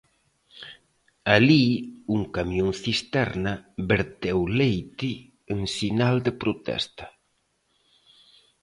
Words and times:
Alí 1.35 1.65
un 2.15 2.21
camión 2.35 2.69
cisterna 2.83 3.53
verteu 3.91 4.39
leite 4.59 5.11
en 5.53 5.59
sinal 5.75 6.15
de 6.25 6.31
protesta. 6.41 7.05